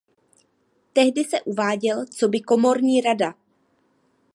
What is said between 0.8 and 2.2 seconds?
Tehdy se uváděl